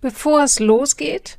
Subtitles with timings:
[0.00, 1.38] Bevor es losgeht,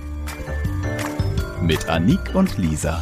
[1.61, 3.01] mit Anik und Lisa.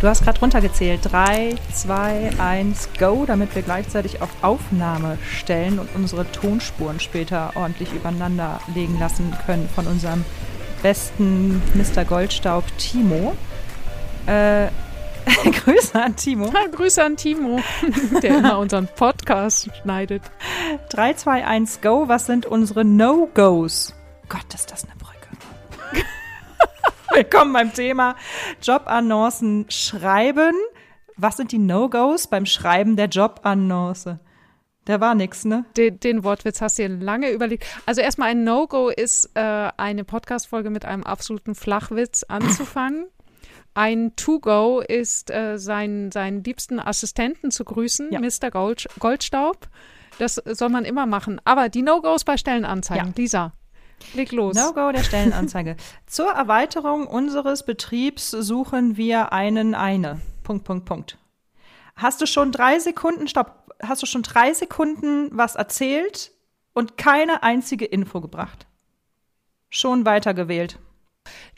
[0.00, 1.00] Du hast gerade runtergezählt.
[1.04, 7.92] 3, 2, 1, go, damit wir gleichzeitig auf Aufnahme stellen und unsere Tonspuren später ordentlich
[7.92, 10.24] übereinander legen lassen können von unserem
[10.82, 12.04] besten Mr.
[12.04, 13.34] Goldstaub Timo.
[14.26, 14.66] Äh,
[15.64, 16.52] Grüße an Timo.
[16.52, 17.60] Ja, Grüße an Timo,
[18.22, 20.22] der immer unseren Podcast schneidet.
[20.90, 22.08] 3, 2, 1, go.
[22.08, 23.94] Was sind unsere No-Gos?
[24.28, 24.83] Gott, ist das
[27.14, 28.16] Willkommen beim Thema
[28.60, 30.52] Jobannoncen schreiben.
[31.16, 34.18] Was sind die No-Gos beim Schreiben der Jobannonce?
[34.88, 35.64] Der war nix, ne?
[35.76, 37.66] Den, den, Wortwitz hast du dir lange überlegt.
[37.86, 39.40] Also erstmal ein No-Go ist, äh,
[39.76, 43.06] eine Podcast-Folge mit einem absoluten Flachwitz anzufangen.
[43.74, 48.18] Ein To-Go ist, äh, seinen, seinen liebsten Assistenten zu grüßen, ja.
[48.18, 48.50] Mr.
[48.50, 49.68] Gold, Goldstaub.
[50.18, 51.40] Das soll man immer machen.
[51.44, 53.12] Aber die No-Gos bei Stellenanzeigen, ja.
[53.14, 53.52] Lisa.
[54.12, 54.54] Leg los.
[54.54, 55.76] No-Go der Stellenanzeige.
[56.06, 60.20] Zur Erweiterung unseres Betriebs suchen wir einen eine.
[60.42, 61.18] Punkt, Punkt, Punkt.
[61.96, 66.32] Hast du schon drei Sekunden, stopp, hast du schon drei Sekunden was erzählt
[66.72, 68.66] und keine einzige Info gebracht?
[69.70, 70.78] Schon weitergewählt.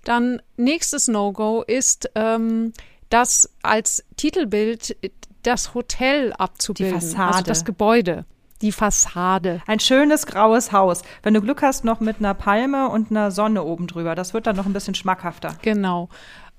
[0.04, 2.72] Dann nächstes No-Go ist, ähm,
[3.08, 4.96] das als Titelbild
[5.42, 7.34] das Hotel abzubilden, Die Fassade.
[7.34, 8.24] also das Gebäude
[8.62, 9.62] die Fassade.
[9.66, 11.02] Ein schönes graues Haus.
[11.22, 14.14] Wenn du Glück hast, noch mit einer Palme und einer Sonne oben drüber.
[14.14, 15.54] Das wird dann noch ein bisschen schmackhafter.
[15.62, 16.08] Genau.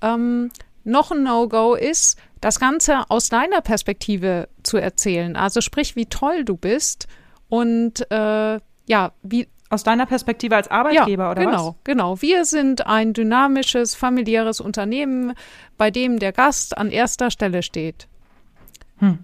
[0.00, 0.50] Ähm,
[0.84, 5.36] noch ein No-Go ist, das Ganze aus deiner Perspektive zu erzählen.
[5.36, 7.08] Also sprich, wie toll du bist
[7.48, 11.74] und äh, ja, wie aus deiner Perspektive als Arbeitgeber ja, oder genau, was?
[11.84, 12.22] Genau, genau.
[12.22, 15.34] Wir sind ein dynamisches, familiäres Unternehmen,
[15.76, 18.08] bei dem der Gast an erster Stelle steht.
[18.98, 19.18] Hm.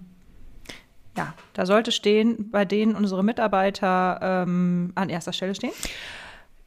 [1.17, 5.71] Ja, da sollte stehen, bei denen unsere Mitarbeiter ähm, an erster Stelle stehen.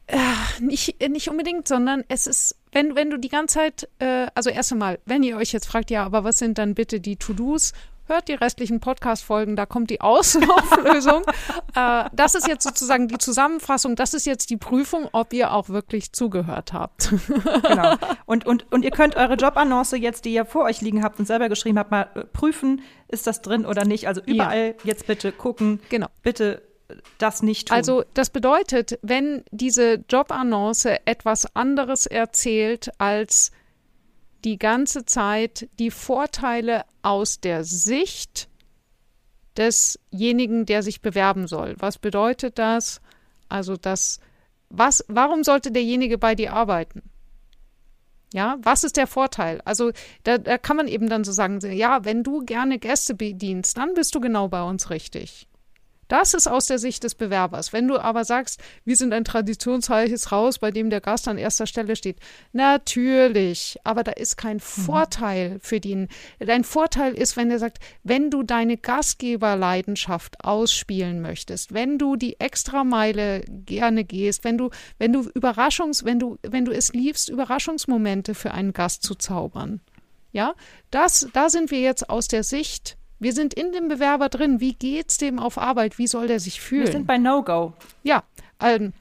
[0.07, 0.17] Äh,
[0.59, 4.71] nicht, nicht unbedingt, sondern es ist, wenn, wenn du die ganze Zeit, äh, also erst
[4.71, 7.73] einmal, wenn ihr euch jetzt fragt, ja, aber was sind dann bitte die To-Dos?
[8.09, 11.23] Hört die restlichen Podcast-Folgen, da kommt die Außenauflösung.
[11.75, 15.69] äh, das ist jetzt sozusagen die Zusammenfassung, das ist jetzt die Prüfung, ob ihr auch
[15.69, 17.13] wirklich zugehört habt.
[17.63, 17.95] genau.
[18.25, 21.25] Und, und, und ihr könnt eure Jobannonce jetzt, die ihr vor euch liegen habt und
[21.25, 24.07] selber geschrieben habt, mal äh, prüfen, ist das drin oder nicht.
[24.07, 24.83] Also überall ja.
[24.83, 25.79] jetzt bitte gucken.
[25.89, 26.07] Genau.
[26.23, 27.77] Bitte äh, das nicht tun.
[27.77, 33.51] Also das bedeutet, wenn diese Jobannonce etwas anderes erzählt als
[34.45, 38.49] die ganze Zeit die Vorteile aus der Sicht
[39.57, 41.75] desjenigen, der sich bewerben soll.
[41.79, 43.01] Was bedeutet das?
[43.49, 44.19] Also das,
[44.69, 47.01] was, warum sollte derjenige bei dir arbeiten?
[48.31, 49.59] Ja, was ist der Vorteil?
[49.65, 49.91] Also
[50.23, 53.95] da, da kann man eben dann so sagen, ja, wenn du gerne Gäste bedienst, dann
[53.95, 55.48] bist du genau bei uns richtig.
[56.09, 57.71] Das ist aus der Sicht des Bewerbers.
[57.71, 61.67] Wenn du aber sagst, wir sind ein traditionsreiches Haus, bei dem der Gast an erster
[61.67, 62.17] Stelle steht,
[62.51, 64.61] natürlich, aber da ist kein mhm.
[64.61, 66.07] Vorteil für den.
[66.39, 72.39] Dein Vorteil ist, wenn er sagt, wenn du deine Gastgeberleidenschaft ausspielen möchtest, wenn du die
[72.39, 78.33] Extrameile gerne gehst, wenn du, wenn du Überraschungs, wenn du, wenn du es liebst, Überraschungsmomente
[78.33, 79.79] für einen Gast zu zaubern.
[80.31, 80.55] Ja,
[80.89, 84.59] das, da sind wir jetzt aus der Sicht wir sind in dem Bewerber drin.
[84.59, 85.97] Wie geht's dem auf Arbeit?
[85.97, 86.85] Wie soll der sich fühlen?
[86.85, 87.73] Wir sind bei No-Go.
[88.03, 88.23] Ja,
[88.61, 88.93] ähm,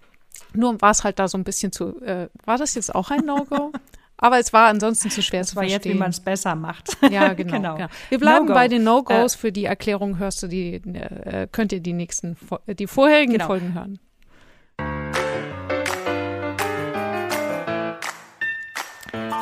[0.53, 2.01] nur war es halt da so ein bisschen zu.
[2.03, 3.73] Äh, war das jetzt auch ein No-Go?
[4.21, 5.83] Aber es war ansonsten zu schwer das zu war verstehen.
[5.83, 6.97] jetzt, wie man es besser macht.
[7.11, 7.53] Ja, genau.
[7.53, 7.75] genau.
[7.77, 7.89] genau.
[8.09, 9.37] Wir bleiben no bei den No-Gos.
[9.37, 12.37] Äh, Für die Erklärung hörst du die, äh, könnt ihr die nächsten,
[12.67, 13.47] die vorherigen genau.
[13.47, 14.01] Folgen hören.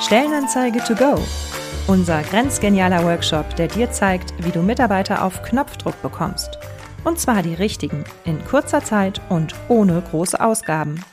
[0.00, 1.18] Stellenanzeige to go.
[1.88, 6.58] Unser grenzgenialer Workshop, der dir zeigt, wie du Mitarbeiter auf Knopfdruck bekommst.
[7.04, 11.04] Und zwar die richtigen, in kurzer Zeit und ohne große Ausgaben.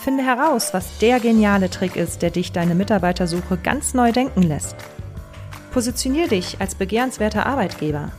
[0.00, 4.74] Finde heraus, was der geniale Trick ist, der dich deine Mitarbeitersuche ganz neu denken lässt.
[5.70, 8.10] Positionier dich als begehrenswerter Arbeitgeber.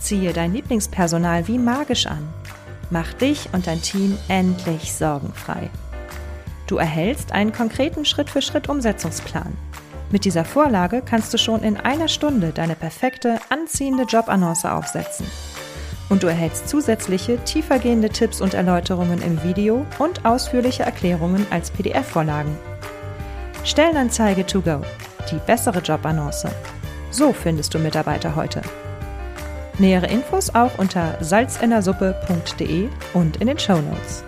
[0.00, 2.28] Ziehe dein Lieblingspersonal wie magisch an.
[2.90, 5.70] Mach dich und dein Team endlich sorgenfrei.
[6.66, 9.56] Du erhältst einen konkreten Schritt-für-Schritt-Umsetzungsplan.
[10.10, 15.26] Mit dieser Vorlage kannst du schon in einer Stunde deine perfekte, anziehende Jobannonce aufsetzen
[16.08, 22.56] und du erhältst zusätzliche, tiefergehende Tipps und Erläuterungen im Video und ausführliche Erklärungen als PDF-Vorlagen.
[23.64, 24.82] Stellenanzeige to go.
[25.30, 26.48] Die bessere Jobannonce.
[27.10, 28.62] So findest du Mitarbeiter heute.
[29.78, 34.24] Nähere Infos auch unter salzinnersuppe.de und in den Show Notes.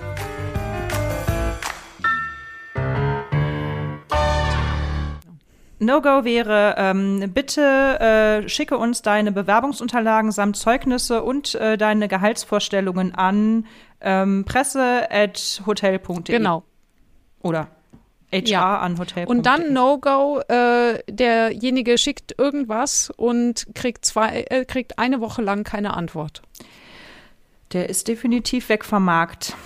[5.81, 13.15] No-Go wäre, ähm, bitte äh, schicke uns deine Bewerbungsunterlagen samt Zeugnisse und äh, deine Gehaltsvorstellungen
[13.15, 13.67] an
[14.03, 16.37] ähm, presse.hotel.de.
[16.37, 16.65] Genau.
[17.43, 17.69] Oder
[18.31, 18.79] HR Ja.
[18.79, 19.27] an hotel.de.
[19.27, 25.65] Und dann No-Go, äh, derjenige schickt irgendwas und kriegt zwei, äh, kriegt eine Woche lang
[25.65, 26.43] keine Antwort.
[27.73, 29.57] Der ist definitiv weg vom Markt.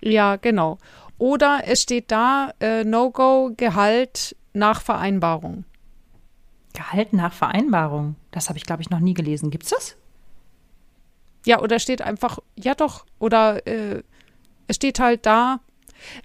[0.00, 0.78] Ja, genau.
[1.18, 5.64] Oder es steht da, äh, No-Go, Gehalt nach Vereinbarung.
[6.72, 8.16] Gehalt nach Vereinbarung.
[8.30, 9.50] Das habe ich, glaube ich, noch nie gelesen.
[9.50, 9.96] Gibt's das?
[11.46, 14.02] Ja, oder steht einfach, ja doch, oder äh,
[14.68, 15.60] es steht halt da,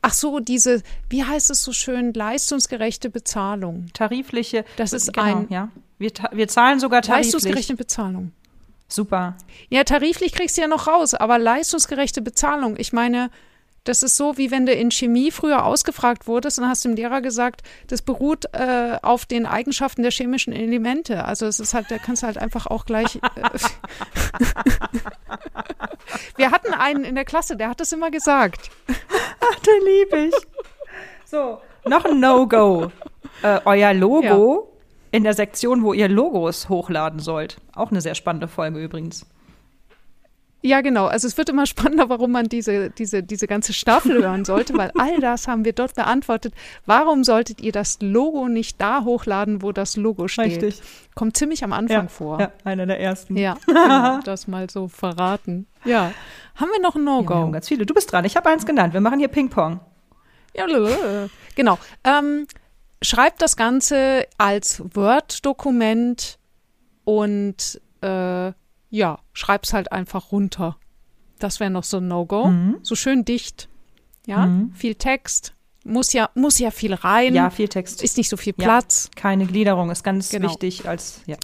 [0.01, 3.87] ach so, diese, wie heißt es so schön, leistungsgerechte Bezahlung.
[3.93, 4.65] Tarifliche.
[4.75, 5.69] Das ist genau, ein- Ja.
[5.97, 7.33] Wir, wir zahlen sogar tariflich.
[7.33, 8.33] Leistungsgerechte Bezahlung.
[8.89, 9.37] Super.
[9.69, 13.31] Ja, tariflich kriegst du ja noch raus, aber leistungsgerechte Bezahlung, ich meine,
[13.85, 17.21] das ist so, wie wenn du in Chemie früher ausgefragt wurdest und hast dem Lehrer
[17.21, 21.23] gesagt, das beruht äh, auf den Eigenschaften der chemischen Elemente.
[21.23, 23.15] Also es ist halt, da kannst du halt einfach auch gleich.
[23.15, 23.19] Äh,
[26.35, 28.69] Wir hatten einen in der Klasse, der hat das immer gesagt.
[28.87, 30.33] Ach, den liebe ich.
[31.25, 32.91] So, noch ein No-Go.
[33.41, 34.71] Äh, euer Logo
[35.11, 37.57] in der Sektion, wo ihr Logos hochladen sollt.
[37.73, 39.25] Auch eine sehr spannende Folge übrigens.
[40.65, 41.05] Ja, genau.
[41.05, 44.91] Also es wird immer spannender, warum man diese, diese, diese ganze Staffel hören sollte, weil
[44.97, 46.55] all das haben wir dort beantwortet.
[46.87, 50.63] Warum solltet ihr das Logo nicht da hochladen, wo das Logo steht?
[50.63, 50.81] Richtig.
[51.13, 52.39] Kommt ziemlich am Anfang vor.
[52.39, 53.37] Ja, einer der ersten.
[53.37, 55.67] Ja, genau, das mal so verraten.
[55.83, 56.11] Ja.
[56.55, 57.51] Haben wir noch ein Ja, wir haben No-Go?
[57.51, 57.85] ganz viele.
[57.85, 58.25] Du bist dran.
[58.25, 58.93] Ich habe eins genannt.
[58.93, 59.79] Wir machen hier Ping-Pong.
[60.55, 60.65] Ja,
[61.53, 61.77] genau.
[62.03, 62.47] Ähm,
[63.03, 66.39] schreibt das Ganze als Word-Dokument
[67.03, 68.51] und äh,
[68.95, 70.77] ja, schreib's halt einfach runter.
[71.39, 72.47] Das wäre noch so ein No-Go.
[72.47, 72.77] Mhm.
[72.81, 73.67] So schön dicht.
[74.25, 75.53] Ja, viel Text.
[75.83, 77.35] Muss ja, muss ja viel rein.
[77.35, 78.01] Ja, viel Text.
[78.01, 78.63] Ist nicht so viel Ja.
[78.63, 79.11] Platz.
[79.15, 80.49] Keine Gliederung ist ganz Genau.
[80.49, 81.35] wichtig als, ja.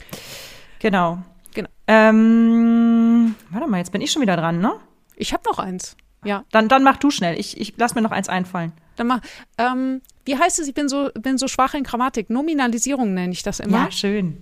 [0.79, 1.19] Genau.
[1.53, 1.69] Genau.
[1.87, 4.73] Ähm, warte mal, jetzt bin ich schon wieder dran, ne?
[5.15, 5.95] Ich habe noch eins.
[6.23, 7.37] Ja, Dann, dann mach du schnell.
[7.39, 8.71] Ich, ich lass mir noch eins einfallen.
[8.95, 9.19] dann mach.
[9.57, 10.67] Ähm, wie heißt es?
[10.67, 12.29] Ich bin so, bin so schwach in Grammatik.
[12.29, 13.85] Nominalisierung nenne ich das immer.
[13.85, 14.41] Ja, schön.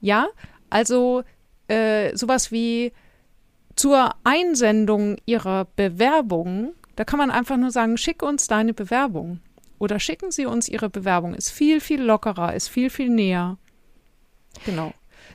[0.00, 0.28] Ja,
[0.70, 1.24] also
[1.68, 2.92] äh, sowas wie
[3.76, 9.40] zur Einsendung Ihrer Bewerbung, da kann man einfach nur sagen, schick uns deine Bewerbung.
[9.78, 11.34] Oder schicken Sie uns Ihre Bewerbung.
[11.34, 13.58] Ist viel, viel lockerer, ist viel, viel näher.
[14.64, 14.92] Genau.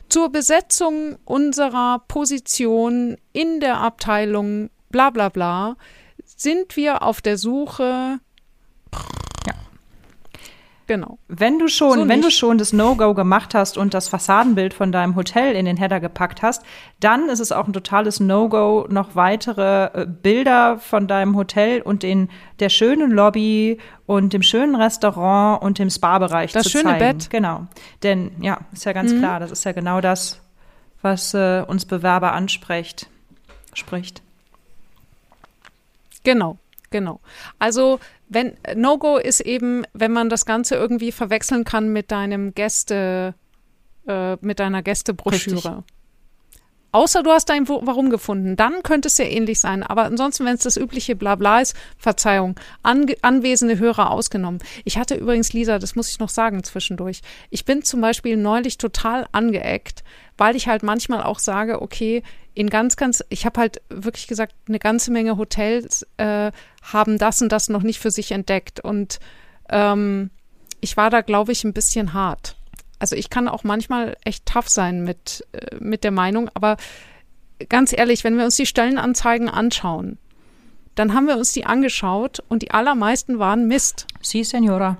[0.08, 5.76] Zur Besetzung unserer Position in der Abteilung bla bla bla
[6.24, 8.20] sind wir auf der Suche.
[10.90, 11.20] Genau.
[11.28, 14.92] Wenn du schon, So wenn du schon das No-Go gemacht hast und das Fassadenbild von
[14.92, 16.64] deinem Hotel in den Header gepackt hast,
[17.00, 22.02] dann ist es auch ein totales No-Go, noch weitere äh, Bilder von deinem Hotel und
[22.02, 23.78] den der schönen Lobby
[24.08, 27.20] und dem schönen Restaurant und dem Spa-Bereich Das zu schöne zeigen.
[27.20, 27.30] Bett.
[27.30, 27.68] Genau,
[28.02, 30.42] denn ja, ist ja ganz klar, das ist ja genau das,
[31.04, 33.08] was äh, uns Bewerber anspricht.
[33.76, 34.24] Spricht.
[36.24, 36.58] Genau,
[36.90, 37.20] genau.
[37.58, 43.34] Also wenn No-Go ist eben, wenn man das Ganze irgendwie verwechseln kann mit deinem Gäste,
[44.08, 45.56] äh, mit deiner Gästebroschüre.
[45.56, 45.99] Richtig.
[46.92, 49.84] Außer du hast dein Warum gefunden, dann könnte es ja ähnlich sein.
[49.84, 54.60] Aber ansonsten, wenn es das übliche Blabla ist, Verzeihung, ange anwesende Hörer ausgenommen.
[54.86, 57.22] Ich hatte übrigens, Lisa, das muss ich noch sagen zwischendurch.
[57.50, 60.04] Ich bin zum Beispiel neulich total angeeckt,
[60.38, 62.24] weil ich halt manchmal auch sage, okay,
[62.56, 67.42] in ganz, ganz, ich habe halt wirklich gesagt, eine ganze Menge Hotels äh, haben das
[67.42, 68.80] und das noch nicht für sich entdeckt.
[68.80, 69.20] Und
[69.70, 70.32] ähm,
[70.82, 72.56] ich war da, glaube ich, ein bisschen hart.
[73.00, 76.78] Also ich kann auch manchmal echt tough sein mit, äh, mit der Meinung, aber
[77.70, 80.18] ganz ehrlich, wenn wir uns die Stellenanzeigen anschauen,
[80.96, 84.06] dann haben wir uns die angeschaut und die allermeisten waren Mist.
[84.22, 84.98] Sie, Senora.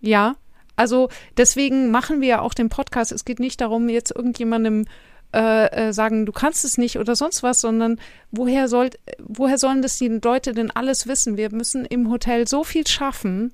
[0.00, 0.36] Ja,
[0.76, 3.12] also deswegen machen wir ja auch den Podcast.
[3.12, 4.86] Es geht nicht darum, jetzt irgendjemandem
[5.34, 7.98] äh, äh, sagen, du kannst es nicht oder sonst was, sondern
[8.30, 11.36] woher soll, woher sollen das die Leute denn alles wissen?
[11.36, 13.52] Wir müssen im Hotel so viel schaffen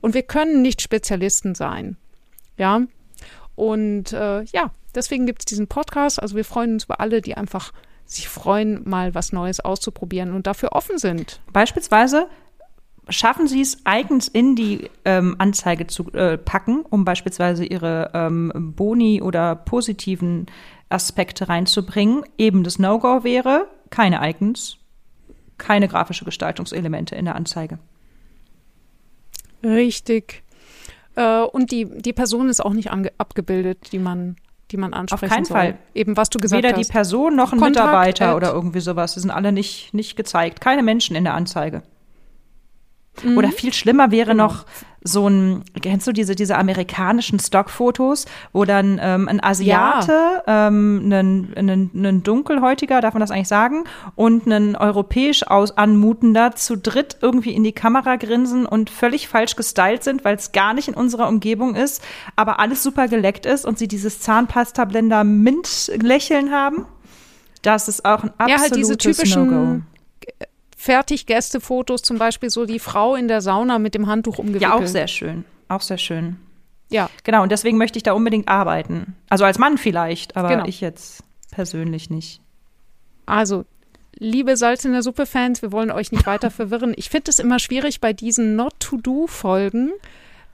[0.00, 1.96] und wir können nicht Spezialisten sein.
[2.56, 2.82] Ja.
[3.54, 6.20] Und äh, ja, deswegen gibt es diesen Podcast.
[6.20, 7.72] Also wir freuen uns über alle, die einfach
[8.06, 11.40] sich freuen, mal was Neues auszuprobieren und dafür offen sind.
[11.52, 12.28] Beispielsweise
[13.08, 18.72] schaffen Sie es, eigens in die ähm, Anzeige zu äh, packen, um beispielsweise Ihre ähm,
[18.76, 20.46] Boni oder positiven
[20.88, 22.24] Aspekte reinzubringen.
[22.38, 24.78] Eben das No-Go wäre keine Icons,
[25.58, 27.78] keine grafische Gestaltungselemente in der Anzeige.
[29.62, 30.42] Richtig.
[31.16, 34.36] Äh, und die, die Person ist auch nicht abgebildet, die man
[34.70, 35.56] die man ansprechen Auf keinen soll.
[35.56, 35.78] Fall.
[35.94, 36.88] Eben, was du gesagt Weder hast.
[36.88, 39.12] die Person noch ein Kontakt Mitarbeiter oder irgendwie sowas.
[39.12, 40.60] Die sind alle nicht, nicht gezeigt.
[40.62, 41.82] Keine Menschen in der Anzeige.
[43.22, 43.36] Mhm.
[43.38, 44.46] Oder viel schlimmer wäre Genau.
[44.48, 44.64] noch
[45.06, 51.52] so ein, kennst du diese, diese amerikanischen Stockfotos, wo dann ähm, ein Asiate, ähm, ein,
[51.56, 53.84] ein, ein dunkelhäutiger, darf man das eigentlich sagen,
[54.14, 59.56] und ein europäisch aus anmutender zu dritt irgendwie in die Kamera grinsen und völlig falsch
[59.56, 62.02] gestylt sind, weil es gar nicht in unserer Umgebung ist,
[62.34, 66.86] aber alles super geleckt ist und sie dieses Zahnpasta-Blender Mint-Lächeln haben.
[67.60, 69.82] Das ist auch ein absolutes Ja, halt diese typischen No-Go.
[70.84, 74.70] Fertiggästefotos, zum Beispiel so die Frau in der Sauna mit dem Handtuch umgewickelt.
[74.70, 75.44] Ja, auch sehr schön.
[75.68, 76.36] Auch sehr schön.
[76.90, 79.16] Ja, Genau, und deswegen möchte ich da unbedingt arbeiten.
[79.30, 80.64] Also als Mann vielleicht, aber Genau.
[80.66, 82.40] ich jetzt persönlich nicht.
[83.26, 83.64] also
[84.16, 86.92] liebe Salz in der Suppe-Fans, wir wollen euch nicht weiter verwirren.
[86.96, 89.90] Ich finde es immer schwierig bei diesen Not-to-Do-Folgen,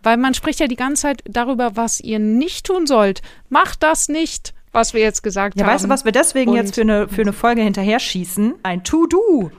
[0.02, 3.20] weil man spricht ja die ganze Zeit darüber, was ihr nicht tun sollt.
[3.50, 5.74] Macht das nicht, was wir jetzt gesagt Ja, haben.
[5.74, 8.54] weißt du, was wir deswegen Und- jetzt für eine, für eine Folge hinterher schießen?
[8.62, 9.50] Ein To-Do.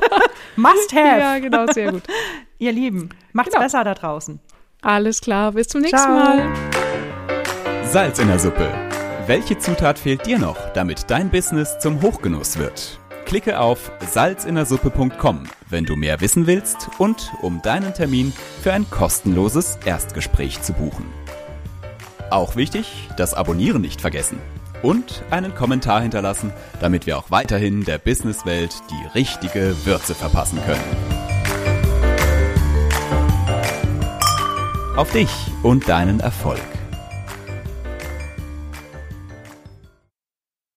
[0.56, 1.20] Must have.
[1.20, 2.02] Ja, genau, sehr gut.
[2.58, 3.62] Ihr Lieben, macht's Genau.
[3.64, 4.40] besser da draußen.
[4.82, 6.14] Alles klar, bis zum nächsten Ciao.
[6.14, 6.52] Mal.
[7.84, 8.68] Salz in der Suppe.
[9.26, 13.00] Welche Zutat fehlt dir noch, damit dein Business zum Hochgenuss wird?
[13.24, 18.32] Klicke auf salzinnersuppe.com, wenn du mehr wissen willst und um deinen Termin
[18.62, 21.06] für ein kostenloses Erstgespräch zu buchen.
[22.30, 24.38] Auch wichtig, das Abonnieren nicht vergessen
[24.82, 31.16] und einen Kommentar hinterlassen, damit wir auch weiterhin der Businesswelt die richtige Würze verpassen können.
[34.96, 35.30] Auf dich
[35.62, 36.75] und deinen Erfolg.